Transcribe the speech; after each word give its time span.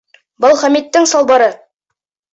Был 0.45 0.55
Хәмиттең 0.61 1.05
салбары! 1.13 1.51